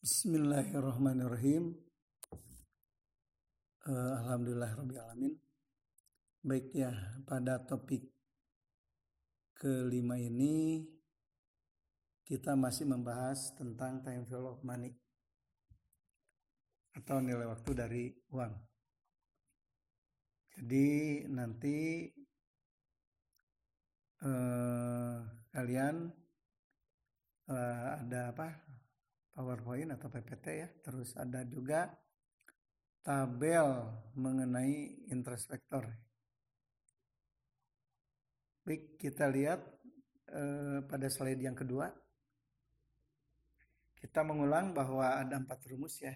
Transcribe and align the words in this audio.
Bismillahirrahmanirrahim. 0.00 1.76
Uh, 3.84 4.12
Alhamdulillah 4.24 4.72
Alamin. 4.72 5.36
Baik 6.40 6.72
ya, 6.72 6.88
pada 7.28 7.60
topik 7.60 8.08
kelima 9.52 10.16
ini 10.16 10.88
kita 12.24 12.56
masih 12.56 12.88
membahas 12.88 13.52
tentang 13.60 14.00
time 14.00 14.24
value 14.24 14.48
of 14.48 14.64
money 14.64 14.96
atau 16.96 17.20
nilai 17.20 17.44
waktu 17.44 17.70
dari 17.76 18.04
uang. 18.32 18.56
Jadi 20.56 20.88
nanti 21.28 22.08
uh, 24.24 25.28
kalian 25.52 26.08
uh, 27.52 28.00
ada 28.00 28.32
apa 28.32 28.69
PowerPoint 29.34 29.94
atau 29.94 30.08
PPT 30.10 30.46
ya. 30.60 30.68
Terus 30.82 31.14
ada 31.16 31.44
juga 31.46 31.90
tabel 33.00 33.66
mengenai 34.16 35.08
interest 35.08 35.48
vector. 35.48 35.88
Baik, 38.60 39.00
kita 39.00 39.26
lihat 39.32 39.60
eh, 40.30 40.78
pada 40.84 41.08
slide 41.08 41.40
yang 41.40 41.56
kedua. 41.56 41.88
Kita 44.00 44.24
mengulang 44.24 44.72
bahwa 44.72 45.20
ada 45.20 45.36
empat 45.36 45.60
rumus 45.68 46.00
ya. 46.00 46.14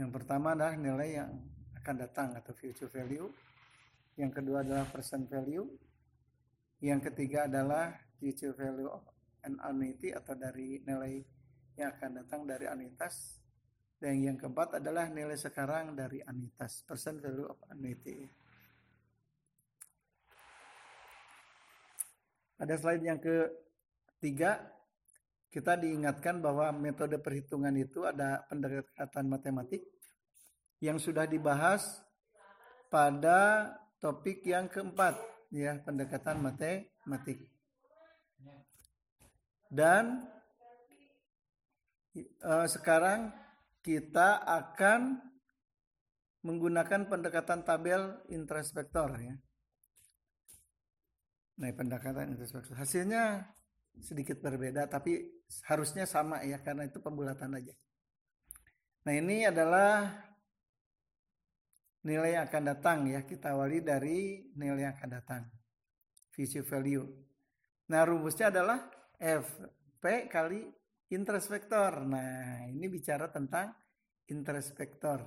Yang 0.00 0.10
pertama 0.16 0.56
adalah 0.56 0.74
nilai 0.74 1.22
yang 1.22 1.30
akan 1.78 1.96
datang 2.00 2.28
atau 2.34 2.50
future 2.56 2.90
value. 2.90 3.30
Yang 4.18 4.42
kedua 4.42 4.66
adalah 4.66 4.86
present 4.90 5.28
value. 5.30 5.66
Yang 6.80 7.12
ketiga 7.12 7.46
adalah 7.46 7.92
future 8.16 8.56
value 8.56 8.88
of 8.88 9.04
an 9.44 9.60
annuity 9.64 10.12
atau 10.12 10.32
dari 10.36 10.80
nilai 10.84 11.20
yang 11.80 11.96
akan 11.96 12.20
datang 12.20 12.44
dari 12.44 12.68
anuitas 12.68 13.40
dan 13.96 14.20
yang 14.20 14.36
keempat 14.36 14.80
adalah 14.80 15.08
nilai 15.08 15.36
sekarang 15.36 15.96
dari 15.96 16.20
anuitas 16.24 16.84
percent 16.84 17.20
value 17.20 17.48
of 17.48 17.56
annuity 17.72 18.28
pada 22.60 22.76
slide 22.76 23.00
yang 23.00 23.16
ketiga. 23.16 24.60
Kita 25.50 25.74
diingatkan 25.74 26.38
bahwa 26.38 26.70
metode 26.70 27.18
perhitungan 27.18 27.74
itu 27.74 28.06
ada 28.06 28.46
pendekatan 28.46 29.26
matematik 29.26 29.82
yang 30.78 31.00
sudah 31.00 31.26
dibahas 31.26 31.98
pada 32.86 33.72
topik 33.98 34.46
yang 34.46 34.70
keempat 34.70 35.18
ya 35.50 35.74
pendekatan 35.82 36.38
matematik. 36.38 37.50
Dan 39.66 40.22
uh, 42.18 42.66
sekarang 42.66 43.30
kita 43.80 44.42
akan 44.44 45.30
menggunakan 46.40 47.08
pendekatan 47.08 47.64
tabel 47.64 48.24
interest 48.32 48.72
vector 48.72 49.12
ya. 49.20 49.36
Nah, 51.60 51.68
pendekatan 51.76 52.32
interest 52.32 52.56
vector. 52.56 52.76
Hasilnya 52.80 53.44
sedikit 54.00 54.40
berbeda 54.40 54.88
tapi 54.88 55.20
harusnya 55.68 56.08
sama 56.08 56.40
ya 56.40 56.56
karena 56.64 56.88
itu 56.88 57.04
pembulatan 57.04 57.52
aja. 57.52 57.76
Nah, 59.04 59.12
ini 59.12 59.44
adalah 59.44 60.08
nilai 62.04 62.40
yang 62.40 62.44
akan 62.48 62.64
datang 62.64 62.98
ya. 63.12 63.20
Kita 63.28 63.52
awali 63.52 63.84
dari 63.84 64.48
nilai 64.56 64.88
yang 64.88 64.94
akan 64.96 65.10
datang. 65.12 65.42
Future 66.32 66.64
value. 66.64 67.04
Nah, 67.92 68.08
rumusnya 68.08 68.48
adalah 68.48 68.88
FP 69.20 70.32
kali 70.32 70.79
interest 71.10 71.50
vector. 71.50 72.06
Nah, 72.06 72.70
ini 72.70 72.86
bicara 72.86 73.26
tentang 73.28 73.74
interest 74.30 74.78
vector. 74.78 75.20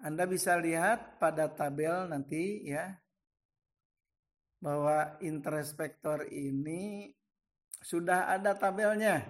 Anda 0.00 0.28
bisa 0.28 0.56
lihat 0.60 1.16
pada 1.16 1.48
tabel 1.48 2.12
nanti 2.12 2.68
ya 2.68 2.92
bahwa 4.60 5.16
interest 5.24 5.76
vector 5.76 6.28
ini 6.28 7.12
sudah 7.80 8.32
ada 8.32 8.56
tabelnya. 8.56 9.24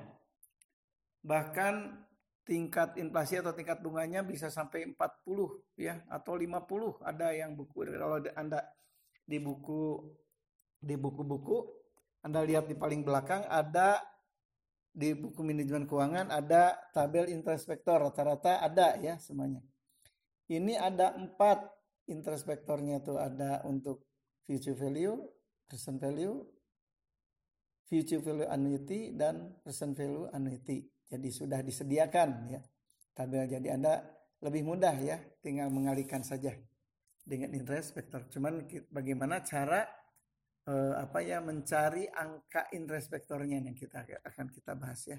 Bahkan 1.22 1.75
tingkat 2.47 2.94
inflasi 2.94 3.43
atau 3.43 3.50
tingkat 3.50 3.83
bunganya 3.83 4.22
bisa 4.22 4.47
sampai 4.47 4.87
40 4.94 5.83
ya 5.83 5.99
atau 6.06 6.39
50 6.39 7.03
ada 7.03 7.34
yang 7.34 7.59
buku 7.59 7.91
kalau 7.91 8.22
Anda 8.39 8.62
di 9.27 9.43
buku 9.43 9.99
di 10.78 10.94
buku-buku 10.94 11.59
Anda 12.22 12.47
lihat 12.47 12.71
di 12.71 12.78
paling 12.78 13.03
belakang 13.03 13.43
ada 13.50 13.99
di 14.97 15.12
buku 15.12 15.45
manajemen 15.45 15.84
keuangan 15.84 16.33
ada 16.33 16.73
tabel 16.97 17.29
interest 17.29 17.69
vector 17.69 18.01
rata-rata 18.01 18.65
ada 18.65 18.97
ya 18.97 19.21
semuanya. 19.21 19.61
Ini 20.49 20.81
ada 20.81 21.12
empat 21.12 21.69
interest 22.09 22.49
vectornya 22.49 23.05
tuh 23.05 23.21
ada 23.21 23.61
untuk 23.69 24.09
future 24.49 24.73
value, 24.73 25.21
present 25.69 26.01
value, 26.01 26.41
future 27.84 28.25
value 28.25 28.49
annuity 28.49 29.12
dan 29.12 29.61
present 29.61 29.93
value 29.93 30.33
annuity. 30.33 30.89
Jadi 31.05 31.28
sudah 31.28 31.61
disediakan 31.61 32.28
ya 32.49 32.61
tabel 33.13 33.45
jadi 33.45 33.77
Anda 33.77 34.01
lebih 34.41 34.65
mudah 34.65 34.97
ya 34.97 35.21
tinggal 35.45 35.69
mengalihkan 35.69 36.25
saja 36.25 36.57
dengan 37.21 37.53
interest 37.53 37.93
vector. 37.93 38.25
Cuman 38.33 38.65
bagaimana 38.89 39.45
cara 39.45 39.84
eh, 40.66 40.94
apa 40.99 41.19
ya 41.22 41.38
mencari 41.41 42.10
angka 42.10 42.69
interest 42.75 43.10
vektornya 43.10 43.62
yang 43.62 43.77
kita 43.77 44.03
akan 44.27 44.47
kita 44.50 44.72
bahas 44.75 45.00
ya. 45.06 45.19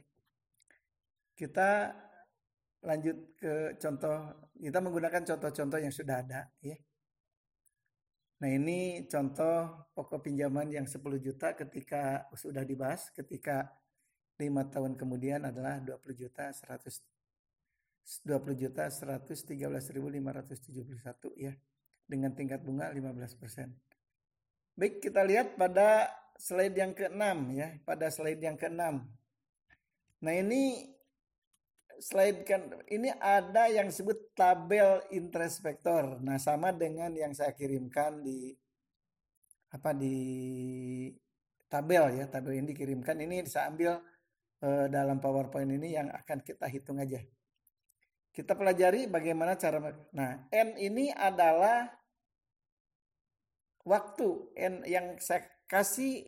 Kita 1.37 1.93
lanjut 2.85 3.17
ke 3.35 3.53
contoh 3.81 4.17
kita 4.53 4.79
menggunakan 4.83 5.23
contoh-contoh 5.25 5.79
yang 5.81 5.93
sudah 5.93 6.21
ada 6.21 6.41
ya. 6.61 6.77
Nah 8.37 8.49
ini 8.53 9.09
contoh 9.09 9.89
pokok 9.97 10.29
pinjaman 10.29 10.69
yang 10.69 10.85
10 10.85 11.01
juta 11.17 11.57
ketika 11.57 12.29
sudah 12.37 12.61
dibahas 12.61 13.09
ketika 13.09 13.65
lima 14.37 14.69
tahun 14.69 14.93
kemudian 14.93 15.49
adalah 15.49 15.81
20 15.81 16.13
juta 16.13 16.53
100 16.53 17.01
20 18.23 18.55
juta 18.55 18.87
113.571 18.87 20.23
ya 21.35 21.51
dengan 22.07 22.31
tingkat 22.31 22.63
bunga 22.63 22.87
15 22.87 23.35
persen. 23.35 23.75
Baik, 24.77 25.01
kita 25.01 25.25
lihat 25.25 25.57
pada 25.57 26.05
slide 26.37 26.77
yang 26.77 26.93
keenam 26.93 27.49
ya, 27.49 27.81
pada 27.81 28.13
slide 28.13 28.37
yang 28.37 28.53
keenam. 28.53 29.09
Nah, 30.21 30.33
ini 30.37 30.85
slide 31.97 32.45
kan 32.45 32.61
ini 32.85 33.09
ada 33.17 33.73
yang 33.73 33.89
disebut 33.89 34.37
tabel 34.37 35.01
interest. 35.09 35.65
Nah, 36.21 36.37
sama 36.37 36.69
dengan 36.69 37.09
yang 37.17 37.33
saya 37.33 37.57
kirimkan 37.57 38.21
di 38.21 38.53
apa 39.73 39.97
di 39.97 40.17
tabel 41.65 42.21
ya, 42.21 42.29
tabel 42.29 42.61
ini 42.61 42.69
dikirimkan 42.69 43.17
ini 43.17 43.49
saya 43.49 43.73
ambil 43.73 43.97
eh, 44.61 44.85
dalam 44.93 45.17
PowerPoint 45.17 45.73
ini 45.73 45.97
yang 45.97 46.13
akan 46.13 46.45
kita 46.45 46.69
hitung 46.69 47.01
aja. 47.01 47.17
Kita 48.29 48.53
pelajari 48.53 49.09
bagaimana 49.09 49.57
cara 49.57 49.81
Nah, 50.13 50.45
N 50.53 50.77
ini 50.77 51.09
adalah 51.09 51.89
waktu 53.87 54.27
yang 54.83 55.15
saya 55.23 55.47
kasih 55.71 56.27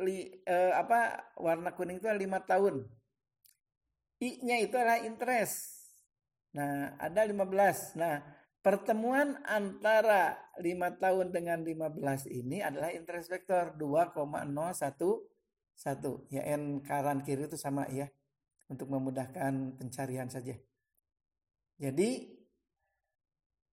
li, 0.00 0.40
eh, 0.44 0.72
apa 0.72 1.32
warna 1.36 1.76
kuning 1.76 2.00
itu 2.00 2.08
lima 2.08 2.40
tahun. 2.40 2.88
I-nya 4.16 4.64
itu 4.64 4.72
adalah 4.80 5.04
interest. 5.04 5.76
Nah, 6.56 6.96
ada 6.96 7.20
15. 7.28 7.92
Nah, 8.00 8.24
pertemuan 8.64 9.36
antara 9.44 10.40
5 10.56 10.96
tahun 10.96 11.36
dengan 11.36 11.60
15 11.60 12.24
ini 12.24 12.64
adalah 12.64 12.96
interest 12.96 13.28
vector 13.28 13.76
2,011. 13.76 15.28
Ya, 16.32 16.48
N 16.56 16.80
kanan 16.80 17.20
kiri 17.28 17.44
itu 17.44 17.60
sama 17.60 17.84
ya. 17.92 18.08
Untuk 18.72 18.88
memudahkan 18.88 19.76
pencarian 19.76 20.32
saja. 20.32 20.56
Jadi 21.76 22.40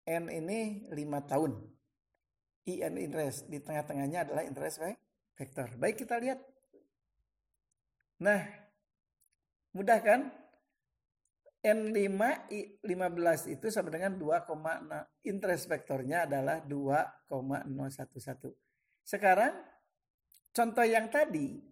N 0.04 0.28
ini 0.28 0.92
5 0.92 1.24
tahun. 1.24 1.56
I 2.68 2.84
and 2.84 2.98
interest. 3.00 3.48
Di 3.52 3.60
tengah-tengahnya 3.60 4.30
adalah 4.30 4.44
interest 4.48 4.80
vector. 5.36 5.76
Baik 5.76 6.04
kita 6.04 6.20
lihat. 6.20 6.40
Nah, 8.24 8.42
mudah 9.76 10.00
kan? 10.00 10.22
N5 11.64 12.20
I 12.52 12.76
15 12.84 13.56
itu 13.56 13.72
sama 13.72 13.88
dengan 13.88 14.20
2, 14.20 14.36
interest 15.24 15.72
vektornya 15.72 16.28
adalah 16.28 16.60
2,011. 16.60 18.52
Sekarang 19.00 19.56
contoh 20.52 20.84
yang 20.84 21.08
tadi 21.08 21.64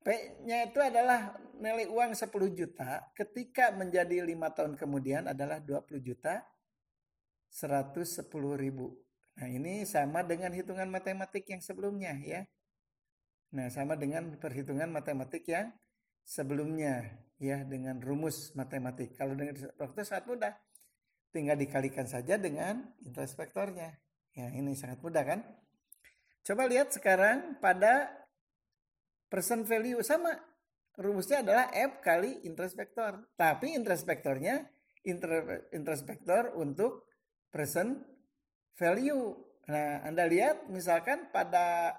P-nya 0.00 0.66
itu 0.66 0.80
adalah 0.80 1.36
nilai 1.60 1.84
uang 1.86 2.16
10 2.16 2.26
juta 2.56 3.04
ketika 3.12 3.68
menjadi 3.70 4.24
5 4.24 4.56
tahun 4.56 4.72
kemudian 4.74 5.28
adalah 5.28 5.60
20 5.60 6.00
juta 6.00 6.42
110 7.52 8.26
ribu. 8.56 8.96
Nah 9.40 9.48
ini 9.48 9.88
sama 9.88 10.20
dengan 10.20 10.52
hitungan 10.52 10.92
matematik 10.92 11.48
yang 11.48 11.64
sebelumnya 11.64 12.12
ya. 12.20 12.44
Nah 13.56 13.72
sama 13.72 13.96
dengan 13.96 14.36
perhitungan 14.36 14.92
matematik 14.92 15.48
yang 15.48 15.72
sebelumnya 16.20 17.08
ya 17.40 17.64
dengan 17.64 18.04
rumus 18.04 18.52
matematik. 18.52 19.16
Kalau 19.16 19.32
dengan 19.32 19.56
interest 19.56 20.12
sangat 20.12 20.28
mudah. 20.28 20.52
Tinggal 21.32 21.56
dikalikan 21.56 22.04
saja 22.04 22.36
dengan 22.36 22.84
interest 23.00 23.38
vektornya. 23.38 23.96
Ya, 24.34 24.50
ini 24.50 24.74
sangat 24.74 24.98
mudah 24.98 25.22
kan? 25.22 25.40
Coba 26.42 26.66
lihat 26.66 26.90
sekarang 26.90 27.56
pada 27.62 28.10
percent 29.30 29.62
value 29.64 30.02
sama. 30.02 30.36
Rumusnya 30.98 31.46
adalah 31.46 31.70
F 31.70 32.02
kali 32.02 32.42
interest 32.42 32.74
vector. 32.74 33.24
Tapi 33.38 33.72
interest 33.72 34.04
vector 36.04 36.52
untuk 36.58 37.06
present 37.54 38.02
value. 38.78 39.34
Nah, 39.70 40.02
Anda 40.02 40.26
lihat 40.26 40.66
misalkan 40.66 41.30
pada 41.30 41.94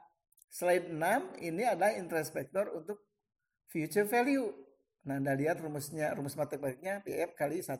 slide 0.51 0.91
6 0.91 1.39
ini 1.39 1.63
adalah 1.63 1.95
interest 1.95 2.35
vector 2.35 2.67
untuk 2.75 2.99
future 3.71 4.05
value. 4.05 4.51
Nah, 5.07 5.17
Anda 5.17 5.33
lihat 5.33 5.63
rumusnya, 5.63 6.11
rumus 6.13 6.35
matematiknya 6.35 6.99
PF 7.01 7.33
kali 7.33 7.63
1 7.63 7.79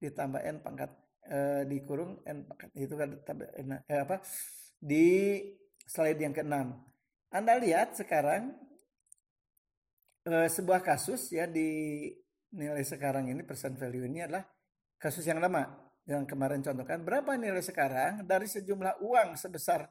ditambah 0.00 0.40
N 0.40 0.56
pangkat 0.64 0.90
eh, 1.28 1.62
dikurung 1.68 2.24
N 2.24 2.48
pangkat 2.48 2.70
itu 2.78 2.94
kan 2.96 3.10
eh, 3.18 4.00
apa 4.00 4.22
di 4.80 5.36
slide 5.84 6.20
yang 6.22 6.32
ke-6. 6.32 6.56
Anda 7.34 7.60
lihat 7.60 7.98
sekarang 7.98 8.54
eh, 10.24 10.48
sebuah 10.48 10.80
kasus 10.80 11.34
ya 11.34 11.44
di 11.44 12.08
nilai 12.50 12.82
sekarang 12.82 13.30
ini 13.30 13.42
percent 13.46 13.78
value 13.78 14.06
ini 14.06 14.26
adalah 14.26 14.42
kasus 14.98 15.22
yang 15.22 15.38
lama 15.38 15.89
yang 16.08 16.24
kemarin 16.24 16.64
contohkan 16.64 17.04
berapa 17.04 17.36
nilai 17.36 17.62
sekarang 17.64 18.24
dari 18.24 18.48
sejumlah 18.48 19.00
uang 19.04 19.36
sebesar 19.36 19.88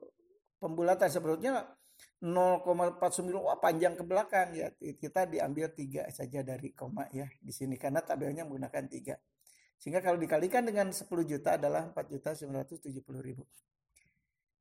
pembulatan. 0.61 1.09
Sebelumnya 1.09 1.65
0,49 2.25 3.37
wah 3.37 3.61
panjang 3.61 3.93
ke 3.93 4.00
belakang. 4.00 4.56
Ya 4.56 4.73
kita 4.73 5.29
diambil 5.29 5.69
tiga 5.76 6.09
saja 6.09 6.41
dari 6.41 6.73
koma 6.73 7.05
ya 7.12 7.29
di 7.44 7.53
sini. 7.53 7.76
Karena 7.76 8.00
tabelnya 8.00 8.49
menggunakan 8.49 8.88
tiga. 8.88 9.21
Sehingga 9.76 10.00
kalau 10.00 10.17
dikalikan 10.17 10.65
dengan 10.65 10.88
10 10.88 11.05
juta 11.29 11.61
adalah 11.61 11.85
4 11.93 12.09
juta 12.09 12.32
970 12.32 13.05
ribu. 13.21 13.44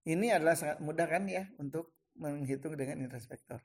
Ini 0.04 0.36
adalah 0.36 0.60
sangat 0.60 0.84
mudah 0.84 1.08
kan 1.08 1.24
ya 1.32 1.48
untuk 1.56 1.96
menghitung 2.20 2.76
dengan 2.76 3.08
interest 3.08 3.32
vector 3.32 3.64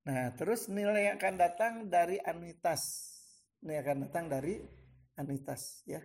Nah, 0.00 0.32
terus 0.32 0.72
nilai 0.72 1.12
yang 1.12 1.16
akan 1.20 1.34
datang 1.36 1.72
dari 1.92 2.16
anuitas. 2.24 3.12
Nilai 3.60 3.84
akan 3.84 3.96
datang 4.08 4.24
dari 4.32 4.56
anuitas 5.20 5.84
ya. 5.84 6.00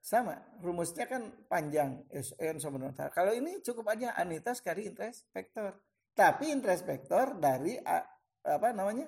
Sama, 0.00 0.32
rumusnya 0.64 1.04
kan 1.04 1.28
panjang 1.44 2.08
SN 2.08 2.56
sama 2.56 2.80
nota. 2.80 3.12
Kalau 3.12 3.36
ini 3.36 3.60
cukup 3.60 3.92
aja 3.92 4.16
anuitas 4.16 4.64
kali 4.64 4.88
interest 4.88 5.28
vector. 5.28 5.76
Tapi 6.16 6.48
interest 6.48 6.88
vector 6.88 7.36
dari 7.36 7.76
apa 8.44 8.68
namanya? 8.72 9.06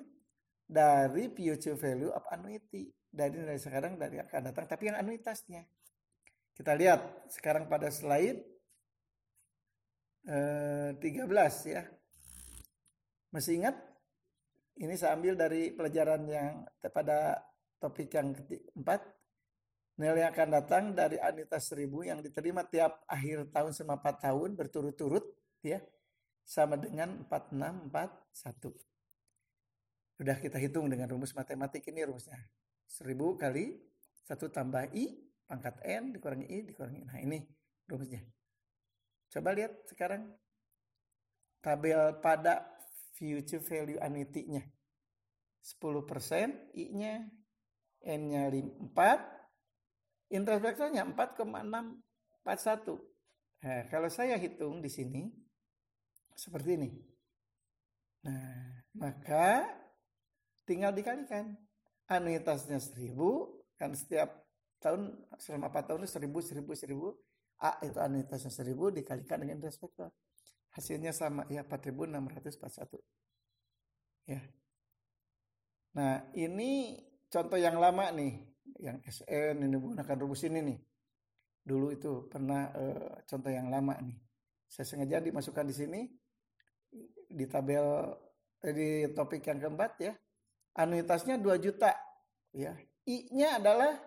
Dari 0.63 1.33
future 1.33 1.75
value 1.75 2.13
of 2.13 2.23
annuity. 2.29 2.93
Dari 3.09 3.33
nilai 3.33 3.57
sekarang 3.57 3.97
dari 3.97 4.21
akan 4.21 4.53
datang 4.53 4.69
tapi 4.69 4.93
yang 4.93 5.01
anuitasnya. 5.01 5.65
Kita 6.53 6.77
lihat 6.77 7.29
sekarang 7.33 7.65
pada 7.65 7.89
slide 7.89 8.41
eh, 10.29 10.93
13 10.93 11.73
ya. 11.73 11.83
Masih 13.33 13.65
ingat? 13.65 13.75
Ini 14.77 14.93
saya 14.93 15.17
ambil 15.17 15.33
dari 15.33 15.73
pelajaran 15.73 16.21
yang 16.29 16.65
pada 16.93 17.41
topik 17.81 18.13
yang 18.13 18.33
keempat. 18.33 19.01
Nilai 19.93 20.25
akan 20.25 20.47
datang 20.49 20.97
dari 20.97 21.21
anuitas 21.21 21.69
seribu 21.69 22.01
yang 22.01 22.17
diterima 22.25 22.65
tiap 22.65 23.05
akhir 23.05 23.53
tahun 23.53 23.77
selama 23.77 24.01
4 24.01 24.25
tahun 24.25 24.49
berturut-turut 24.57 25.21
ya 25.61 25.77
sama 26.41 26.81
dengan 26.81 27.21
4641. 27.29 28.73
Sudah 30.17 30.37
kita 30.41 30.57
hitung 30.57 30.89
dengan 30.89 31.05
rumus 31.13 31.37
matematik 31.37 31.85
ini 31.93 32.09
rumusnya. 32.09 32.41
1000 32.89 33.37
kali 33.37 33.77
1 34.25 34.49
tambah 34.49 34.89
I 34.97 35.13
pangkat 35.45 35.77
N 35.85 36.17
dikurangi 36.17 36.47
I 36.49 36.57
dikurangi 36.65 37.01
Nah 37.05 37.21
ini 37.21 37.45
rumusnya. 37.85 38.25
Coba 39.29 39.53
lihat 39.53 39.77
sekarang 39.85 40.33
tabel 41.61 42.17
pada 42.17 42.65
future 43.13 43.61
value 43.61 44.01
annuity-nya. 44.01 44.65
10% 45.63 46.75
I-nya, 46.75 47.23
N-nya 48.03 48.51
4, 48.51 49.42
interest 50.33 50.65
vectornya 50.65 51.05
4,641. 51.05 52.97
Nah, 53.63 53.81
kalau 53.87 54.09
saya 54.09 54.35
hitung 54.41 54.81
di 54.81 54.89
sini 54.89 55.29
seperti 56.33 56.75
ini. 56.75 56.89
Nah, 58.25 58.81
maka 58.97 59.69
tinggal 60.65 60.91
dikalikan. 60.91 61.53
Anuitasnya 62.03 62.83
1000 62.83 63.15
kan 63.79 63.95
setiap 63.95 64.43
tahun 64.83 65.15
selama 65.39 65.71
4 65.71 65.87
tahun 65.87 66.03
1000 66.03 66.27
1000 66.27 66.67
1000 66.67 67.63
A 67.63 67.79
itu 67.79 67.95
anuitasnya 67.95 68.51
1000 68.51 68.91
dikalikan 68.91 69.39
dengan 69.39 69.55
interest 69.55 69.79
vector 69.79 70.11
hasilnya 70.75 71.15
sama 71.15 71.47
ya 71.47 71.63
4641 71.63 72.99
ya 74.27 74.43
nah 75.95 76.27
ini 76.35 76.99
contoh 77.31 77.55
yang 77.55 77.79
lama 77.79 78.11
nih 78.11 78.52
yang 78.79 78.99
SN 79.03 79.63
ini 79.63 79.75
menggunakan 79.75 80.17
rumus 80.19 80.43
ini 80.47 80.59
nih. 80.63 80.79
Dulu 81.63 81.95
itu 81.95 82.27
pernah 82.27 82.71
uh, 82.75 83.23
contoh 83.23 83.51
yang 83.51 83.71
lama 83.71 83.95
nih. 84.03 84.17
Saya 84.67 84.85
sengaja 84.89 85.23
dimasukkan 85.23 85.65
di 85.69 85.75
sini 85.75 86.01
di 87.33 87.45
tabel 87.49 88.13
eh, 88.61 88.73
di 88.73 88.89
topik 89.13 89.43
yang 89.47 89.59
keempat 89.59 89.91
ya. 90.01 90.13
Anuitasnya 90.77 91.37
2 91.37 91.63
juta 91.63 91.93
ya. 92.51 92.73
I-nya 93.03 93.61
adalah 93.61 93.99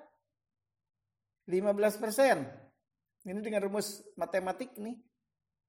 15 1.47 2.03
persen. 2.03 2.43
Ini 3.27 3.41
dengan 3.43 3.63
rumus 3.67 4.03
matematik 4.19 4.75
nih. 4.79 4.99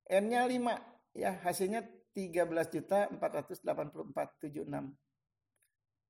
N-nya 0.10 0.46
5 0.46 1.18
ya. 1.18 1.38
Hasilnya 1.46 1.86
13 2.14 2.74
juta 2.74 3.06
484,76. 3.14 5.07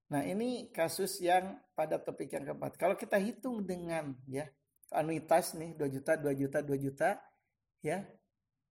Nah, 0.08 0.24
ini 0.24 0.72
kasus 0.72 1.20
yang 1.20 1.60
pada 1.76 2.00
topik 2.00 2.32
yang 2.32 2.48
keempat. 2.48 2.80
Kalau 2.80 2.96
kita 2.96 3.20
hitung 3.20 3.64
dengan 3.68 4.16
ya 4.28 4.48
anuitas 4.96 5.56
nih 5.60 5.76
2 5.76 5.94
juta, 6.00 6.16
2 6.16 6.32
juta, 6.32 6.58
2 6.64 6.78
juta 6.80 7.10
ya. 7.84 8.04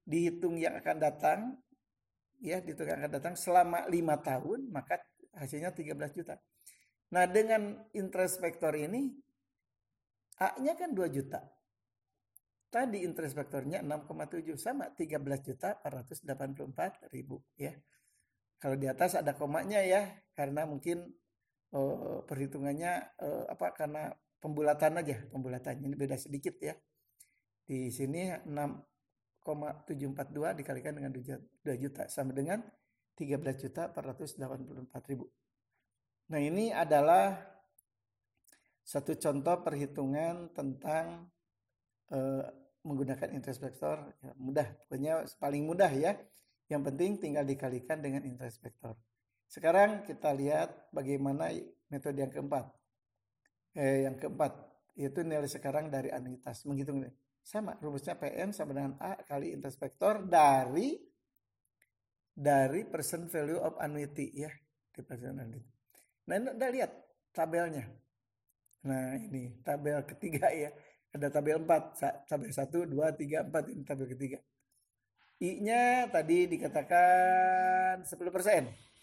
Dihitung 0.06 0.54
yang 0.56 0.78
akan 0.78 0.96
datang 1.02 1.38
ya, 2.38 2.62
dihitung 2.62 2.86
yang 2.86 3.02
akan 3.02 3.12
datang 3.18 3.34
selama 3.34 3.84
5 3.90 4.16
tahun 4.22 4.60
maka 4.70 5.02
hasilnya 5.36 5.74
13 5.74 6.16
juta. 6.16 6.38
Nah, 7.12 7.28
dengan 7.28 7.84
interest 7.92 8.40
vector 8.40 8.72
ini 8.78 9.12
A-nya 10.36 10.76
kan 10.76 10.92
2 10.92 11.08
juta. 11.08 11.40
Tadi 12.68 13.08
interest 13.08 13.32
faktornya 13.32 13.80
6,7 13.80 14.52
sama 14.60 14.92
13 14.92 15.16
juta 15.40 15.80
484 15.80 17.08
ribu 17.08 17.40
ya. 17.56 17.72
Kalau 18.60 18.76
di 18.76 18.84
atas 18.84 19.16
ada 19.16 19.32
komanya 19.32 19.80
ya 19.80 20.04
karena 20.36 20.68
mungkin 20.68 21.08
uh, 21.76 22.24
perhitungannya 22.24 22.92
uh, 23.20 23.44
apa 23.52 23.76
karena 23.76 24.08
pembulatan 24.40 25.04
aja 25.04 25.20
pembulatan. 25.28 25.84
Ini 25.84 25.94
beda 25.94 26.16
sedikit 26.16 26.56
ya. 26.60 26.74
Di 27.66 27.90
sini 27.92 28.30
6,742 28.46 30.58
dikalikan 30.62 30.94
dengan 30.96 31.12
2 31.12 31.82
juta 31.82 32.08
sama 32.08 32.32
dengan 32.32 32.62
13 33.16 33.62
juta 33.62 33.88
484 33.92 35.10
ribu. 35.10 35.26
Nah 36.32 36.40
ini 36.40 36.72
adalah 36.72 37.36
satu 38.86 39.18
contoh 39.18 39.66
perhitungan 39.66 40.54
tentang 40.54 41.26
uh, 42.14 42.46
menggunakan 42.86 43.34
interest 43.34 43.58
vector. 43.58 44.14
Ya, 44.22 44.30
mudah. 44.38 44.78
Pokoknya 44.86 45.26
paling 45.42 45.66
mudah 45.66 45.90
ya. 45.90 46.14
Yang 46.70 46.82
penting 46.92 47.10
tinggal 47.18 47.44
dikalikan 47.46 48.02
dengan 48.02 48.22
interest 48.26 48.58
vector 48.62 48.94
sekarang 49.46 50.02
kita 50.02 50.34
lihat 50.34 50.90
bagaimana 50.90 51.50
metode 51.90 52.18
yang 52.18 52.32
keempat 52.32 52.66
eh, 53.78 54.06
yang 54.06 54.18
keempat 54.18 54.52
yaitu 54.96 55.22
nilai 55.22 55.46
sekarang 55.46 55.92
dari 55.92 56.10
anuitas 56.10 56.64
menghitung 56.66 57.04
sama 57.46 57.78
rumusnya 57.78 58.18
PN 58.18 58.50
sama 58.50 58.74
dengan 58.74 58.98
A 58.98 59.14
kali 59.22 59.54
interest 59.54 59.78
dari 60.26 60.98
dari 62.36 62.82
percent 62.84 63.30
value 63.30 63.62
of 63.62 63.78
annuity 63.78 64.34
ya 64.34 64.50
di 64.90 65.00
percent 65.04 65.38
annuity 65.38 65.70
nah 66.26 66.42
udah 66.42 66.70
lihat 66.74 66.90
tabelnya 67.30 67.86
Nah 68.86 69.18
ini 69.18 69.50
tabel 69.66 69.98
ketiga 70.06 70.46
ya. 70.54 70.70
Ada 71.10 71.28
tabel 71.34 71.58
4. 71.58 72.30
Tabel 72.30 72.50
1, 72.54 72.86
2, 72.86 72.94
3, 73.18 73.42
4. 73.50 73.72
Ini 73.74 73.82
tabel 73.82 74.06
ketiga. 74.14 74.38
I-nya 75.42 76.08
tadi 76.08 76.46
dikatakan 76.48 78.06
10%. 78.06 78.95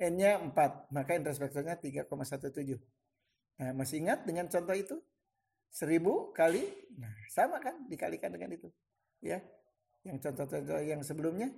N-nya 0.00 0.40
4. 0.40 0.90
Maka 0.90 1.10
interest 1.12 1.38
factor-nya 1.44 1.76
3,17. 1.76 2.80
Nah 3.60 3.76
masih 3.76 4.00
ingat 4.00 4.24
dengan 4.24 4.48
contoh 4.48 4.72
itu? 4.72 4.96
1000 5.70 6.32
kali. 6.32 6.64
Nah 6.96 7.12
sama 7.28 7.60
kan 7.60 7.84
dikalikan 7.86 8.32
dengan 8.32 8.56
itu. 8.56 8.72
Ya. 9.20 9.44
Yang 10.00 10.24
contoh-contoh 10.24 10.80
yang 10.80 11.04
sebelumnya. 11.04 11.52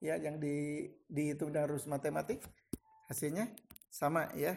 Ya 0.00 0.16
yang 0.16 0.40
di, 0.40 0.88
dihitung 1.06 1.52
dengan 1.52 1.76
rumus 1.76 1.84
matematik. 1.84 2.40
Hasilnya 3.12 3.52
sama 3.92 4.32
ya. 4.32 4.56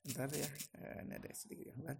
Sebentar 0.00 0.32
ya, 0.32 0.48
eh, 0.80 1.04
ini 1.04 1.12
ada 1.12 1.28
sedikit 1.36 1.76
gambar. 1.76 1.98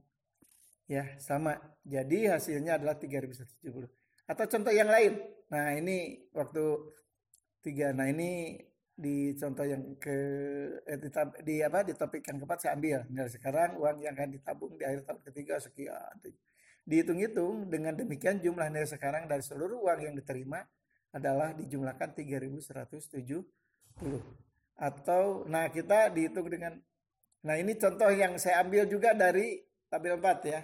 Ya, 0.89 1.05
sama. 1.21 1.55
Jadi 1.87 2.27
hasilnya 2.27 2.81
adalah 2.81 2.97
3170. 2.97 3.87
Atau 4.25 4.45
contoh 4.51 4.73
yang 4.75 4.89
lain. 4.89 5.21
Nah, 5.53 5.77
ini 5.77 6.27
waktu 6.35 6.65
tiga. 7.63 7.93
Nah, 7.93 8.09
ini 8.09 8.57
di 9.01 9.33
contoh 9.41 9.65
yang 9.65 9.97
ke 9.97 10.17
eh, 10.85 10.99
di, 11.01 11.09
di 11.41 11.55
apa 11.65 11.81
di 11.81 11.97
topik 11.97 12.21
yang 12.29 12.37
keempat 12.45 12.59
saya 12.61 12.77
ambil. 12.77 13.01
Nah, 13.09 13.27
sekarang 13.33 13.81
uang 13.81 14.05
yang 14.05 14.13
akan 14.13 14.31
ditabung 14.37 14.77
di 14.77 14.85
akhir 14.85 15.09
tahun 15.09 15.21
ketiga 15.33 15.57
sekian. 15.57 16.15
Dihitung-hitung 16.85 17.73
dengan 17.73 17.97
demikian 17.97 18.45
jumlah 18.45 18.69
nilai 18.69 18.85
sekarang 18.85 19.25
dari 19.25 19.41
seluruh 19.41 19.81
uang 19.81 20.05
yang 20.05 20.15
diterima 20.17 20.61
adalah 21.17 21.57
dijumlahkan 21.57 22.13
3170 22.13 23.41
atau 24.81 25.45
nah 25.49 25.67
kita 25.73 26.13
dihitung 26.13 26.47
dengan 26.49 26.77
Nah 27.41 27.57
ini 27.57 27.73
contoh 27.81 28.13
yang 28.13 28.37
saya 28.37 28.61
ambil 28.61 28.85
juga 28.85 29.17
dari 29.17 29.65
tabel 29.89 30.21
4 30.21 30.45
ya. 30.45 30.61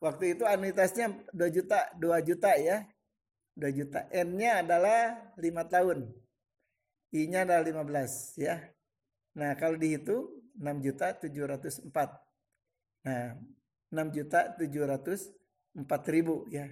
Waktu 0.00 0.36
itu 0.36 0.44
anuitasnya 0.48 1.12
2 1.32 1.56
juta, 1.56 1.92
2 2.00 2.28
juta 2.28 2.50
ya. 2.56 2.84
2 3.56 3.70
juta. 3.70 4.08
N-nya 4.10 4.64
adalah 4.64 5.32
5 5.36 5.64
tahun. 5.68 5.98
I-nya 7.14 7.46
adalah 7.46 7.62
15 7.62 8.42
ya. 8.42 8.58
Nah 9.38 9.54
kalau 9.54 9.78
dihitung 9.78 10.34
6 10.58 10.82
juta 10.82 11.14
704. 11.14 11.86
Nah 13.06 13.38
6 13.94 14.16
juta 14.16 14.50
704 14.58 16.14
ribu 16.14 16.42
ya. 16.50 16.66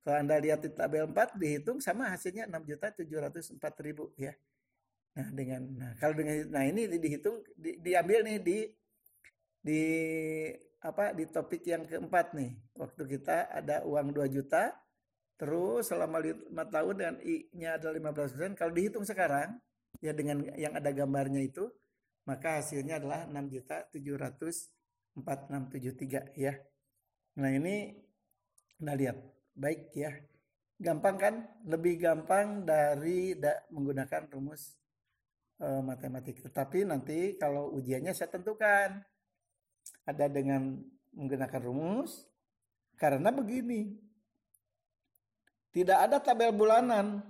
Kalau 0.00 0.16
Anda 0.20 0.40
lihat 0.40 0.64
di 0.64 0.72
tabel 0.72 1.04
4 1.08 1.36
dihitung 1.36 1.84
sama 1.84 2.08
hasilnya 2.08 2.48
6 2.48 2.64
juta 2.64 2.86
704 2.96 3.60
ribu 3.84 4.08
ya. 4.16 4.32
Nah 5.20 5.28
dengan 5.36 5.60
nah 5.76 5.92
kalau 6.00 6.16
dengan 6.16 6.48
nah 6.48 6.64
ini 6.64 6.88
dihitung 6.88 7.44
di, 7.52 7.76
diambil 7.76 8.24
nih 8.24 8.38
di 8.40 8.58
di 9.64 9.82
apa 10.84 11.16
di 11.16 11.24
topik 11.24 11.64
yang 11.64 11.84
keempat 11.88 12.36
nih 12.36 12.52
waktu 12.76 13.16
kita 13.16 13.48
ada 13.48 13.80
uang 13.88 14.12
2 14.12 14.28
juta 14.28 14.76
terus 15.40 15.88
selama 15.88 16.20
lima 16.20 16.64
tahun 16.68 16.94
dan 17.00 17.14
i-nya 17.24 17.80
adalah 17.80 18.12
15 18.12 18.36
persen 18.36 18.52
kalau 18.52 18.72
dihitung 18.76 19.08
sekarang 19.08 19.56
ya 20.04 20.12
dengan 20.12 20.44
yang 20.60 20.76
ada 20.76 20.92
gambarnya 20.92 21.40
itu 21.40 21.64
maka 22.28 22.60
hasilnya 22.60 23.00
adalah 23.00 23.24
6 23.24 23.52
juta 23.52 23.88
700 23.88 24.68
ya. 26.36 26.52
Nah 27.40 27.50
ini 27.52 27.96
nah 28.80 28.96
lihat. 28.96 29.16
Baik 29.54 29.92
ya. 29.94 30.10
Gampang 30.80 31.16
kan? 31.20 31.34
Lebih 31.68 32.00
gampang 32.00 32.66
dari 32.66 33.38
da, 33.38 33.54
menggunakan 33.70 34.26
rumus 34.32 34.74
uh, 35.62 35.84
matematik. 35.84 36.42
Tetapi 36.42 36.88
nanti 36.88 37.36
kalau 37.38 37.70
ujiannya 37.76 38.10
saya 38.16 38.32
tentukan. 38.34 39.04
Ada 40.08 40.32
dengan 40.32 40.80
menggunakan 41.12 41.60
rumus 41.60 42.24
karena 42.96 43.28
begini. 43.30 43.94
Tidak 45.76 45.98
ada 46.08 46.18
tabel 46.24 46.56
bulanan. 46.56 47.20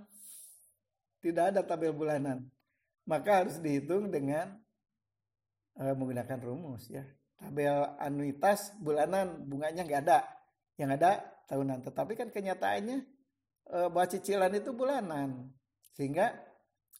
Tidak 1.19 1.51
ada 1.51 1.61
tabel 1.61 1.91
bulanan 1.91 2.54
maka 3.05 3.45
harus 3.45 3.61
dihitung 3.61 4.09
dengan 4.09 4.53
uh, 5.81 5.93
menggunakan 5.93 6.41
rumus 6.41 6.89
ya. 6.89 7.05
Tabel 7.35 7.97
anuitas 7.99 8.73
bulanan 8.81 9.45
bunganya 9.45 9.85
nggak 9.85 10.01
ada. 10.05 10.19
Yang 10.75 10.91
ada 10.99 11.11
tahunan. 11.47 11.79
Tetapi 11.85 12.13
kan 12.19 12.29
kenyataannya 12.33 12.97
uh, 13.71 13.87
bahwa 13.93 14.07
cicilan 14.09 14.51
itu 14.53 14.73
bulanan. 14.73 15.53
Sehingga 15.95 16.33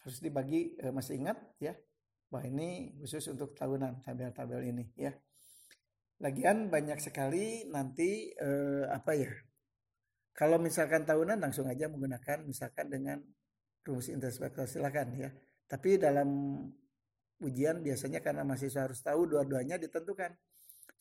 harus 0.05 0.21
dibagi 0.21 0.77
uh, 0.85 0.93
masih 0.93 1.17
ingat 1.19 1.38
ya 1.57 1.74
bahwa 2.29 2.51
ini 2.51 2.91
khusus 3.00 3.31
untuk 3.31 3.53
tahunan 3.55 4.01
tabel-tabel 4.01 4.67
ini 4.67 4.91
ya. 4.97 5.13
Lagian 6.24 6.71
banyak 6.71 7.00
sekali 7.03 7.67
nanti 7.67 8.31
eh, 8.31 8.88
apa 8.88 9.12
ya? 9.19 9.31
Kalau 10.35 10.59
misalkan 10.59 11.07
tahunan 11.07 11.39
langsung 11.39 11.67
aja 11.67 11.88
menggunakan 11.91 12.43
misalkan 12.43 12.91
dengan 12.91 13.19
rumus 13.83 14.12
interspektor 14.12 14.67
silakan 14.67 15.15
ya. 15.15 15.29
Tapi 15.65 15.98
dalam 15.98 16.62
ujian 17.41 17.81
biasanya 17.81 18.22
karena 18.22 18.48
mahasiswa 18.48 18.86
harus 18.86 19.01
tahu 19.01 19.25
dua-duanya 19.29 19.81
ditentukan. 19.81 20.31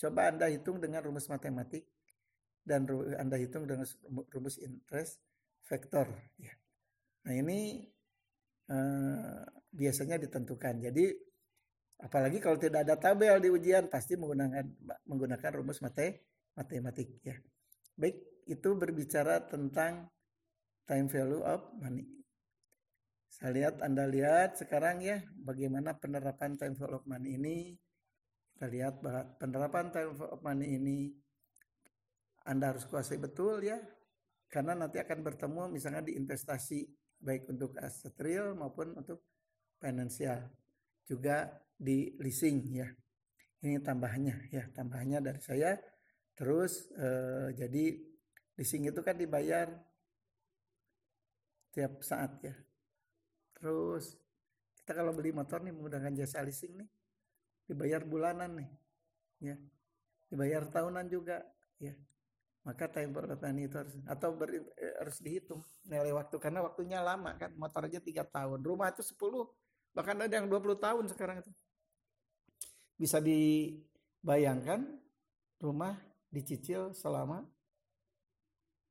Coba 0.01 0.33
Anda 0.33 0.51
hitung 0.51 0.83
dengan 0.83 1.05
rumus 1.05 1.31
matematik 1.31 1.87
dan 2.65 2.89
Anda 3.21 3.37
hitung 3.39 3.69
dengan 3.69 3.87
rumus 4.09 4.59
interest 4.59 5.21
vektor 5.69 6.09
ya. 6.41 6.53
Nah, 7.25 7.35
ini 7.37 7.89
eh, 8.69 9.41
biasanya 9.73 10.17
ditentukan. 10.19 10.81
Jadi 10.81 11.05
Apalagi 12.03 12.43
kalau 12.43 12.59
tidak 12.59 12.85
ada 12.85 13.01
tabel 13.01 13.39
di 13.39 13.49
ujian 13.49 13.87
pasti 13.87 14.19
menggunakan 14.19 14.67
menggunakan 15.07 15.51
rumus 15.57 15.79
mate, 15.79 16.27
matematik 16.59 17.23
ya. 17.23 17.39
Baik, 17.95 18.45
itu 18.51 18.69
berbicara 18.75 19.47
tentang 19.47 20.11
time 20.85 21.07
value 21.07 21.41
of 21.41 21.65
money. 21.79 22.05
Saya 23.35 23.51
lihat 23.51 23.83
Anda 23.83 24.07
lihat 24.07 24.63
sekarang 24.63 25.03
ya 25.03 25.19
bagaimana 25.43 25.99
penerapan 25.99 26.55
time 26.55 26.79
value 26.79 27.03
of 27.03 27.05
money 27.11 27.35
ini. 27.35 27.75
Kita 28.55 28.71
lihat 28.71 29.03
penerapan 29.43 29.91
time 29.91 30.15
value 30.15 30.35
of 30.39 30.41
money 30.47 30.79
ini 30.79 31.11
Anda 32.47 32.71
harus 32.71 32.87
kuasai 32.87 33.19
betul 33.19 33.67
ya. 33.67 33.75
Karena 34.47 34.79
nanti 34.79 35.03
akan 35.03 35.19
bertemu 35.27 35.67
misalnya 35.67 36.07
di 36.07 36.15
investasi 36.15 36.87
baik 37.19 37.51
untuk 37.51 37.75
aset 37.83 38.15
real 38.23 38.55
maupun 38.55 38.95
untuk 38.95 39.27
finansial. 39.83 40.47
Juga 41.03 41.51
di 41.75 42.15
leasing 42.23 42.71
ya. 42.71 42.87
Ini 43.67 43.83
tambahannya 43.83 44.55
ya, 44.55 44.71
tambahannya 44.71 45.19
dari 45.19 45.43
saya. 45.43 45.75
Terus 46.39 46.87
eh, 46.95 47.51
jadi 47.59 47.99
leasing 48.55 48.87
itu 48.87 49.01
kan 49.03 49.19
dibayar 49.19 49.75
tiap 51.75 51.99
saat 52.07 52.39
ya. 52.39 52.55
Terus 53.57 54.19
kita 54.83 54.93
kalau 54.93 55.17
beli 55.17 55.33
motor 55.33 55.65
nih 55.65 55.73
menggunakan 55.73 56.13
jasa 56.13 56.45
leasing 56.45 56.77
nih 56.77 56.89
dibayar 57.65 58.05
bulanan 58.05 58.61
nih 58.61 58.69
ya. 59.53 59.57
Dibayar 60.29 60.67
tahunan 60.69 61.07
juga 61.09 61.41
ya. 61.81 61.95
Maka 62.65 62.89
time 62.89 63.13
berlapan 63.13 63.61
itu 63.61 63.77
harus 63.77 63.93
atau 64.09 64.33
ber, 64.33 64.49
eh, 64.57 64.95
harus 64.97 65.21
dihitung 65.21 65.61
nilai 65.85 66.17
waktu 66.17 66.41
karena 66.41 66.65
waktunya 66.65 67.05
lama 67.05 67.37
kan 67.37 67.53
motor 67.61 67.85
aja 67.85 68.01
tiga 68.01 68.25
tahun 68.25 68.65
rumah 68.65 68.89
itu 68.89 69.05
10 69.05 69.53
bahkan 69.93 70.17
ada 70.17 70.33
yang 70.33 70.49
20 70.49 70.81
tahun 70.81 71.05
sekarang 71.13 71.45
itu 71.45 71.53
bisa 72.95 73.19
dibayangkan, 73.19 74.87
rumah 75.59 75.99
dicicil 76.31 76.95
selama 76.95 77.43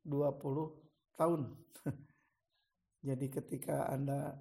20 0.04 1.16
tahun. 1.16 1.42
Jadi 3.08 3.26
ketika 3.32 3.88
Anda 3.88 4.36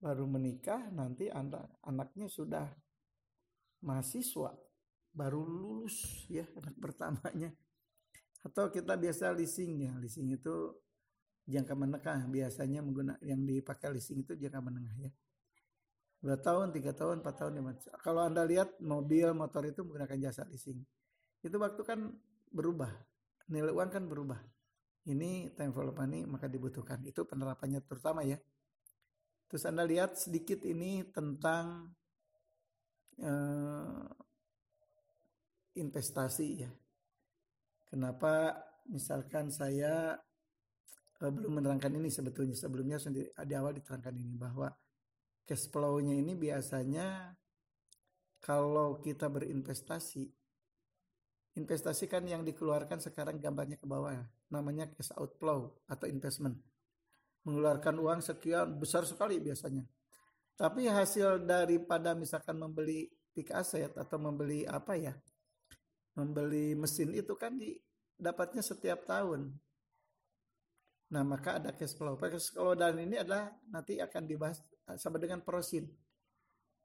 baru 0.00 0.24
menikah 0.24 0.88
nanti 0.90 1.28
Anda 1.28 1.68
anaknya 1.84 2.26
sudah 2.26 2.66
mahasiswa 3.84 4.56
baru 5.12 5.44
lulus 5.44 6.26
ya 6.32 6.48
anak 6.56 6.74
pertamanya. 6.84 7.52
Atau 8.40 8.72
kita 8.72 8.96
biasa 8.96 9.36
leasing 9.36 9.84
ya 9.84 9.92
leasing 10.00 10.32
itu 10.32 10.72
jangka 11.44 11.76
menengah 11.76 12.24
biasanya 12.32 12.80
menggunakan 12.80 13.20
yang 13.20 13.44
dipakai 13.44 13.92
leasing 13.92 14.24
itu 14.24 14.32
jangka 14.32 14.60
menengah 14.64 14.96
ya. 14.96 15.12
Dua 16.20 16.36
tahun 16.36 16.72
tiga 16.72 16.92
tahun 16.92 17.24
empat 17.24 17.34
tahun 17.36 17.52
lima 17.60 17.72
kalau 18.04 18.24
anda 18.24 18.44
lihat 18.44 18.76
mobil 18.80 19.32
motor 19.36 19.64
itu 19.68 19.84
menggunakan 19.84 20.16
jasa 20.32 20.48
leasing. 20.48 20.80
Itu 21.44 21.56
waktu 21.60 21.80
kan 21.84 22.08
berubah 22.48 22.92
nilai 23.52 23.74
uang 23.74 23.90
kan 23.92 24.04
berubah. 24.08 24.40
Ini 25.04 25.56
time 25.56 25.72
follow 25.72 25.92
money 25.92 26.24
maka 26.24 26.46
dibutuhkan. 26.46 27.02
Itu 27.04 27.26
penerapannya 27.28 27.82
terutama 27.84 28.24
ya 28.24 28.40
terus 29.50 29.66
anda 29.66 29.82
lihat 29.82 30.14
sedikit 30.14 30.62
ini 30.62 31.02
tentang 31.10 31.90
uh, 33.18 34.06
investasi 35.74 36.46
ya. 36.62 36.70
Kenapa 37.90 38.54
misalkan 38.86 39.50
saya 39.50 40.14
uh, 41.18 41.30
belum 41.34 41.58
menerangkan 41.58 41.90
ini 41.98 42.06
sebetulnya. 42.08 42.54
Sebelumnya 42.54 43.02
sendiri 43.02 43.34
di 43.34 43.54
awal 43.58 43.74
diterangkan 43.74 44.14
ini 44.14 44.38
bahwa 44.38 44.70
cash 45.42 45.66
flow-nya 45.66 46.14
ini 46.14 46.38
biasanya 46.38 47.34
kalau 48.38 49.02
kita 49.02 49.26
berinvestasi 49.26 50.30
investasi 51.58 52.06
kan 52.06 52.22
yang 52.22 52.46
dikeluarkan 52.46 53.02
sekarang 53.02 53.42
gambarnya 53.42 53.74
ke 53.74 53.84
bawah 53.84 54.14
ya. 54.14 54.24
namanya 54.54 54.86
cash 54.94 55.10
outflow 55.18 55.74
atau 55.90 56.06
investment 56.06 56.54
mengeluarkan 57.46 57.96
uang 57.96 58.20
sekian 58.20 58.76
besar 58.76 59.04
sekali 59.08 59.40
biasanya. 59.40 59.84
Tapi 60.56 60.86
hasil 60.88 61.44
daripada 61.48 62.12
misalkan 62.12 62.60
membeli 62.60 63.08
pick 63.32 63.48
asset 63.54 63.96
atau 63.96 64.20
membeli 64.20 64.68
apa 64.68 64.92
ya 64.98 65.14
membeli 66.18 66.76
mesin 66.76 67.16
itu 67.16 67.32
kan 67.38 67.56
didapatnya 67.56 68.60
setiap 68.60 69.08
tahun. 69.08 69.48
Nah 71.10 71.22
maka 71.24 71.56
ada 71.56 71.72
cash 71.72 71.96
flow. 71.96 72.20
Cash 72.20 72.52
flow 72.52 72.76
dan 72.76 73.00
ini 73.00 73.16
adalah 73.16 73.48
nanti 73.72 73.96
akan 73.96 74.22
dibahas 74.28 74.60
sama 74.98 75.16
dengan 75.16 75.40
prosin 75.40 75.88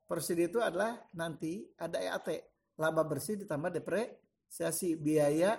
prosin 0.06 0.38
itu 0.46 0.62
adalah 0.62 1.02
nanti 1.18 1.66
ada 1.76 1.98
EAT 1.98 2.30
laba 2.78 3.02
bersih 3.04 3.42
ditambah 3.42 3.74
depre 3.74 4.22
depresiasi 4.46 4.96
biaya 4.96 5.58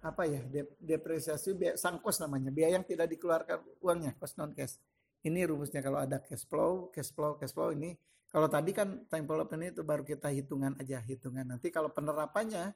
apa 0.00 0.24
ya 0.24 0.40
depresiasi 0.80 1.52
biaya 1.52 1.76
sangkos 1.76 2.24
namanya 2.24 2.48
biaya 2.48 2.80
yang 2.80 2.88
tidak 2.88 3.12
dikeluarkan 3.12 3.60
uangnya 3.84 4.16
cost 4.16 4.40
non 4.40 4.56
cash. 4.56 4.80
Ini 5.20 5.44
rumusnya 5.44 5.84
kalau 5.84 6.00
ada 6.00 6.16
cash 6.24 6.48
flow 6.48 6.88
cash 6.88 7.12
flow 7.12 7.36
cash 7.36 7.52
flow 7.52 7.76
ini 7.76 7.92
kalau 8.32 8.48
tadi 8.48 8.72
kan 8.72 9.04
time 9.12 9.28
development 9.28 9.76
itu 9.76 9.84
baru 9.84 10.00
kita 10.00 10.32
hitungan 10.32 10.72
aja 10.80 11.04
hitungan. 11.04 11.44
Nanti 11.44 11.68
kalau 11.68 11.92
penerapannya 11.92 12.72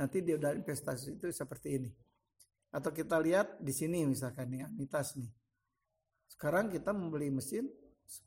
nanti 0.00 0.24
dia 0.24 0.40
udah 0.40 0.56
investasi 0.56 1.20
itu 1.20 1.28
seperti 1.28 1.68
ini. 1.76 1.90
Atau 2.72 2.96
kita 2.96 3.20
lihat 3.20 3.60
di 3.60 3.70
sini 3.70 4.08
misalkan 4.08 4.48
nih 4.48 4.64
anitas 4.64 5.20
nih. 5.20 5.28
Sekarang 6.32 6.72
kita 6.72 6.96
membeli 6.96 7.28
mesin 7.28 7.68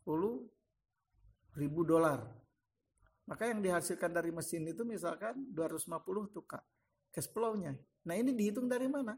10 0.06 1.58
ribu 1.58 1.82
dolar. 1.82 2.22
Maka 3.26 3.50
yang 3.50 3.60
dihasilkan 3.60 4.14
dari 4.14 4.30
mesin 4.30 4.62
itu 4.70 4.86
misalkan 4.86 5.36
250 5.52 6.32
tuh 6.32 6.46
kak 6.46 6.64
cash 7.12 7.30
flow-nya. 7.30 7.76
Nah 8.06 8.14
ini 8.16 8.32
dihitung 8.32 8.66
dari 8.66 8.88
mana? 8.88 9.16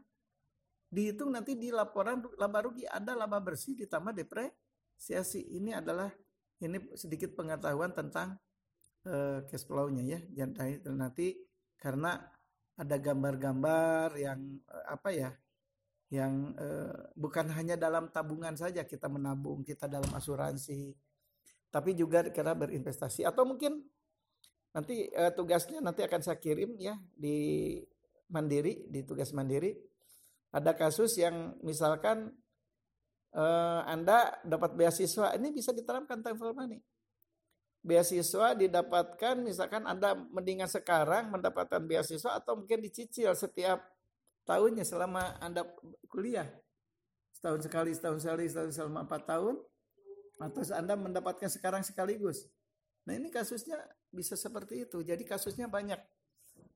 Dihitung 0.91 1.31
nanti 1.31 1.55
di 1.55 1.71
laporan 1.71 2.19
laba 2.35 2.59
rugi 2.67 2.83
ada 2.83 3.15
laba 3.15 3.39
bersih 3.39 3.75
ditambah 3.79 4.11
depresiasi. 4.11 5.55
Ini 5.55 5.79
adalah 5.79 6.11
ini 6.59 6.77
sedikit 6.93 7.31
pengetahuan 7.33 7.95
tentang 7.95 8.35
uh, 9.07 9.39
cash 9.47 9.63
flow-nya 9.63 10.03
ya. 10.03 10.19
Jangan 10.43 10.99
nanti 10.99 11.39
karena 11.79 12.19
ada 12.75 12.95
gambar-gambar 12.99 14.19
yang 14.19 14.59
uh, 14.67 14.85
apa 14.91 15.09
ya? 15.15 15.31
yang 16.11 16.51
uh, 16.59 17.07
bukan 17.15 17.47
hanya 17.55 17.79
dalam 17.79 18.11
tabungan 18.11 18.51
saja 18.59 18.83
kita 18.83 19.07
menabung, 19.07 19.63
kita 19.63 19.87
dalam 19.87 20.11
asuransi, 20.11 20.91
tapi 21.71 21.95
juga 21.95 22.27
karena 22.27 22.51
berinvestasi 22.51 23.23
atau 23.23 23.47
mungkin 23.47 23.79
Nanti 24.71 25.11
uh, 25.11 25.31
tugasnya 25.35 25.83
nanti 25.83 25.99
akan 26.03 26.21
saya 26.23 26.39
kirim 26.39 26.79
ya 26.79 26.95
di 27.11 27.75
mandiri, 28.31 28.87
di 28.87 29.03
tugas 29.03 29.35
mandiri. 29.35 29.75
Ada 30.51 30.75
kasus 30.75 31.15
yang 31.19 31.59
misalkan 31.63 32.31
uh, 33.35 33.81
Anda 33.87 34.39
dapat 34.43 34.75
beasiswa, 34.75 35.35
ini 35.35 35.51
bisa 35.51 35.75
diterapkan 35.75 36.23
for 36.35 36.55
money. 36.55 36.79
Beasiswa 37.81 38.53
didapatkan 38.55 39.35
misalkan 39.41 39.83
Anda 39.89 40.15
mendingan 40.15 40.69
sekarang 40.69 41.33
mendapatkan 41.33 41.81
beasiswa 41.83 42.39
atau 42.39 42.59
mungkin 42.59 42.79
dicicil 42.83 43.33
setiap 43.33 43.81
tahunnya 44.45 44.87
selama 44.87 45.39
Anda 45.43 45.67
kuliah. 46.07 46.47
Setahun 47.35 47.65
sekali, 47.65 47.91
setahun 47.95 48.21
sekali, 48.21 48.45
setahun 48.45 48.71
selama 48.75 49.07
empat 49.07 49.23
tahun. 49.25 49.55
Atau 50.41 50.61
Anda 50.73 50.93
mendapatkan 50.93 51.49
sekarang 51.49 51.81
sekaligus. 51.81 52.45
Nah 53.05 53.17
ini 53.17 53.33
kasusnya 53.33 53.81
bisa 54.11 54.35
seperti 54.35 54.85
itu. 54.85 55.01
Jadi 55.01 55.23
kasusnya 55.23 55.71
banyak. 55.71 55.97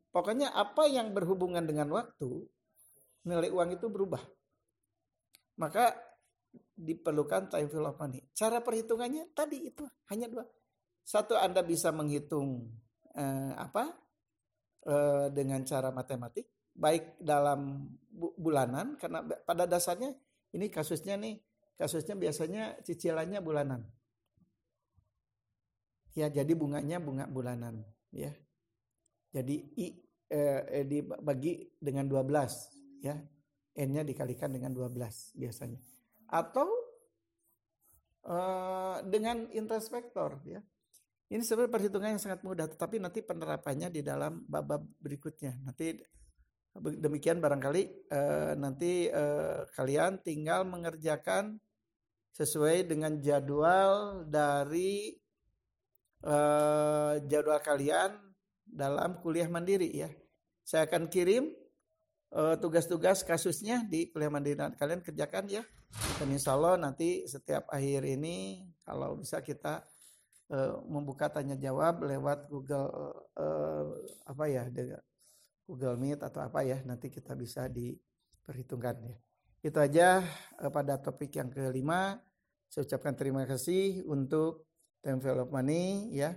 Pokoknya 0.10 0.56
apa 0.56 0.88
yang 0.88 1.12
berhubungan 1.12 1.68
dengan 1.68 1.92
waktu, 1.92 2.48
nilai 3.28 3.52
uang 3.52 3.76
itu 3.76 3.92
berubah. 3.92 4.24
Maka 5.60 5.92
diperlukan 6.76 7.52
time 7.52 7.68
value 7.68 7.92
of 7.92 8.00
money. 8.00 8.24
Cara 8.32 8.64
perhitungannya 8.64 9.36
tadi 9.36 9.68
itu 9.68 9.84
hanya 10.12 10.32
dua. 10.32 10.48
Satu 11.04 11.36
Anda 11.36 11.62
bisa 11.62 11.92
menghitung 11.92 12.72
eh, 13.12 13.54
apa 13.56 13.92
eh, 14.88 15.28
dengan 15.36 15.62
cara 15.68 15.92
matematik, 15.92 16.72
baik 16.76 17.20
dalam 17.20 17.92
bu 18.16 18.32
bulanan 18.40 18.96
karena 18.96 19.24
pada 19.24 19.68
dasarnya 19.68 20.16
ini 20.56 20.72
kasusnya 20.72 21.20
nih 21.20 21.40
kasusnya 21.76 22.16
biasanya 22.16 22.80
cicilannya 22.84 23.40
bulanan 23.44 23.84
ya 26.16 26.32
jadi 26.32 26.52
bunganya 26.56 26.98
bunga 27.04 27.28
bulanan 27.28 27.84
ya. 28.10 28.32
Jadi 29.36 29.56
i 29.84 29.92
eh, 30.32 30.88
dibagi 30.88 31.76
dengan 31.76 32.08
12 32.08 33.04
ya. 33.04 33.20
N-nya 33.76 34.08
dikalikan 34.08 34.56
dengan 34.56 34.72
12 34.72 35.36
biasanya. 35.36 35.80
Atau 36.32 36.72
eh, 38.24 38.98
dengan 39.12 39.52
interest 39.52 39.92
factor 39.92 40.40
ya. 40.48 40.64
Ini 41.26 41.42
sebenarnya 41.42 41.74
perhitungan 41.74 42.10
yang 42.16 42.22
sangat 42.22 42.46
mudah 42.48 42.70
tetapi 42.72 43.02
nanti 43.02 43.20
penerapannya 43.20 43.92
di 43.92 44.00
dalam 44.00 44.48
bab-bab 44.48 44.88
berikutnya. 45.04 45.60
Nanti 45.68 46.00
demikian 46.76 47.44
barangkali 47.44 47.84
eh, 48.08 48.54
nanti 48.56 49.12
eh, 49.12 49.68
kalian 49.76 50.24
tinggal 50.24 50.64
mengerjakan 50.64 51.60
sesuai 52.36 52.88
dengan 52.92 53.20
jadwal 53.24 54.28
dari 54.28 55.16
uh, 56.26 57.22
jadwal 57.30 57.62
kalian 57.62 58.18
dalam 58.66 59.22
kuliah 59.22 59.48
mandiri 59.48 59.94
ya. 59.94 60.10
Saya 60.66 60.90
akan 60.90 61.08
kirim 61.08 61.54
uh, 62.34 62.58
tugas-tugas 62.58 63.22
kasusnya 63.22 63.86
di 63.86 64.10
kuliah 64.10 64.34
mandiri 64.34 64.58
dan 64.58 64.74
kalian 64.74 65.06
kerjakan 65.06 65.46
ya. 65.48 65.64
Dan 66.20 66.34
insya 66.34 66.58
Allah 66.58 66.76
nanti 66.76 67.24
setiap 67.24 67.70
akhir 67.72 68.04
ini 68.04 68.68
kalau 68.84 69.16
bisa 69.16 69.40
kita 69.40 69.86
uh, 70.52 70.82
membuka 70.90 71.32
tanya 71.32 71.56
jawab 71.56 72.04
lewat 72.04 72.52
Google 72.52 72.90
uh, 73.38 73.86
apa 74.28 74.46
ya 74.50 74.68
Google 75.64 75.96
Meet 75.96 76.20
atau 76.26 76.44
apa 76.44 76.66
ya 76.68 76.82
nanti 76.84 77.08
kita 77.08 77.38
bisa 77.38 77.70
diperhitungkan 77.72 78.96
ya. 79.08 79.18
Itu 79.64 79.78
aja 79.80 80.22
uh, 80.60 80.72
pada 80.74 81.00
topik 81.00 81.38
yang 81.38 81.48
kelima. 81.54 82.20
Saya 82.68 82.84
ucapkan 82.84 83.16
terima 83.16 83.48
kasih 83.48 84.04
untuk 84.04 84.68
envelope 85.06 85.54
money 85.54 86.10
ya. 86.12 86.34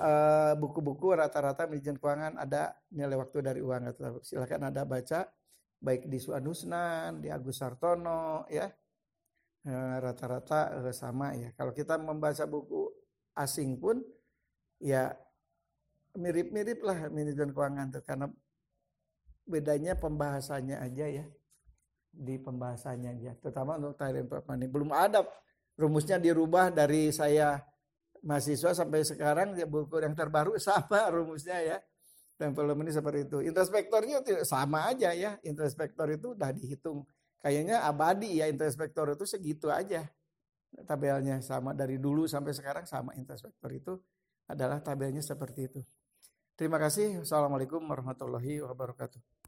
Eh, 0.00 0.52
buku-buku 0.56 1.12
rata-rata 1.12 1.68
manajemen 1.68 2.00
keuangan 2.00 2.34
ada 2.40 2.72
nilai 2.88 3.20
waktu 3.20 3.44
dari 3.44 3.60
uang. 3.60 3.92
Silakan 4.24 4.72
ada 4.72 4.88
baca 4.88 5.28
baik 5.76 6.08
di 6.08 6.16
Suanusnan 6.16 7.20
di 7.20 7.28
Agus 7.28 7.60
Sartono 7.60 8.48
ya. 8.48 8.64
Eh, 9.60 9.96
rata-rata 10.00 10.80
uh, 10.80 10.94
sama 10.94 11.36
ya. 11.36 11.52
Kalau 11.52 11.76
kita 11.76 12.00
membaca 12.00 12.48
buku 12.48 12.88
asing 13.36 13.76
pun 13.76 14.00
ya 14.80 15.12
mirip-mirip 16.16 16.80
lah 16.80 17.12
manajemen 17.12 17.52
keuangan 17.52 17.86
tuh 17.92 18.00
karena 18.00 18.26
bedanya 19.44 20.00
pembahasannya 20.00 20.80
aja 20.80 21.06
ya. 21.12 21.26
Di 22.08 22.40
pembahasannya 22.40 23.20
aja 23.20 23.36
terutama 23.36 23.76
untuk 23.76 24.00
Thailand 24.00 24.32
Money. 24.32 24.64
Belum 24.64 24.96
ada 24.96 25.28
rumusnya 25.80 26.20
dirubah 26.20 26.68
dari 26.68 27.08
saya 27.08 27.56
mahasiswa 28.20 28.76
sampai 28.76 29.00
sekarang 29.00 29.56
ya 29.56 29.64
buku 29.64 29.96
yang 30.04 30.12
terbaru 30.12 30.60
sama 30.62 31.08
rumusnya 31.08 31.56
ya 31.64 31.78
Dan 32.40 32.56
volume 32.56 32.88
ini 32.88 32.92
seperti 32.96 33.28
itu. 33.28 33.38
Introspektornya 33.44 34.24
sama 34.48 34.88
aja 34.88 35.12
ya. 35.12 35.36
Introspektor 35.44 36.08
itu 36.08 36.32
udah 36.32 36.48
dihitung. 36.56 37.04
Kayaknya 37.36 37.84
abadi 37.84 38.40
ya 38.40 38.48
introspektor 38.48 39.12
itu 39.12 39.28
segitu 39.28 39.68
aja. 39.68 40.08
Tabelnya 40.88 41.44
sama 41.44 41.76
dari 41.76 42.00
dulu 42.00 42.24
sampai 42.24 42.56
sekarang 42.56 42.88
sama 42.88 43.12
introspektor 43.12 43.68
itu 43.76 43.92
adalah 44.48 44.80
tabelnya 44.80 45.20
seperti 45.20 45.68
itu. 45.68 45.80
Terima 46.56 46.80
kasih. 46.80 47.20
Assalamualaikum 47.28 47.84
warahmatullahi 47.84 48.64
wabarakatuh. 48.64 49.39